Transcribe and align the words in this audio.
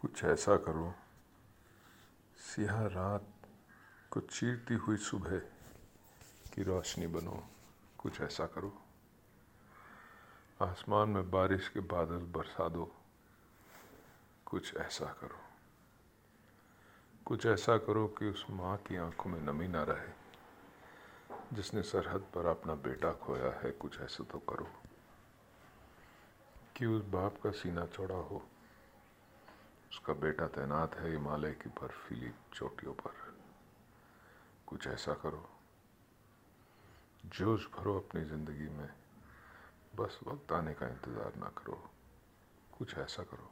कुछ 0.00 0.24
ऐसा 0.24 0.56
करो। 0.56 0.94
सियाह 2.36 2.86
रात 2.86 3.28
को 4.10 4.20
चीरती 4.20 4.74
हुई 4.74 4.96
सुबह 4.96 5.38
की 6.54 6.62
रोशनी 6.62 7.06
बनो। 7.06 7.44
कुछ 7.98 8.20
ऐसा 8.20 8.46
करो। 8.46 8.82
आसमान 10.62 11.08
में 11.08 11.30
बारिश 11.30 11.68
के 11.68 11.80
बादल 11.80 12.18
बरसा 12.18 12.68
दो। 12.68 12.94
कुछ 14.46 14.76
ऐसा 14.76 15.06
करो। 15.06 15.38
कुछ 17.24 17.46
ऐसा 17.46 17.78
करो 17.78 18.08
कि 18.08 18.26
उस 18.26 18.46
माँ 18.50 18.76
की 18.76 18.96
आँखों 18.96 19.30
में 19.30 19.40
नमी 19.40 19.68
ना 19.68 19.82
रहे। 19.82 20.08
जिसने 21.52 21.82
सरहद 21.82 22.20
पर 22.20 22.46
अपना 22.46 22.74
बेटा 22.74 23.12
खोया 23.12 23.60
है, 23.60 23.70
कुछ 23.70 24.00
ऐसा 24.00 24.24
तो 24.24 24.38
करो। 24.38 24.72
कि 26.76 26.86
उस 26.86 27.04
बाप 27.04 27.40
का 27.44 27.50
सीना 27.50 27.86
चौड़ा 27.86 28.14
हो। 28.14 28.46
उसका 30.10 30.20
बेटा 30.20 30.46
तैनात 30.50 30.94
है 30.98 31.10
हिमालय 31.10 31.52
की 31.54 31.68
बर्फीली 31.70 32.30
चोटियों 32.54 32.92
पर। 32.98 33.14
कुछ 34.66 34.86
ऐसा 34.86 35.14
करो 35.14 35.42
जोश 37.30 37.66
भरो 37.70 37.94
अपनी 37.98 38.24
ज़िंदगी 38.24 38.68
में 38.74 38.90
बस 39.94 40.18
वक्त 40.26 40.52
आने 40.52 40.74
का 40.74 40.86
इंतज़ार 40.88 41.36
ना 41.38 41.48
करो। 41.58 41.78
कुछ 42.78 42.96
ऐसा 42.98 43.22
करो। 43.22 43.50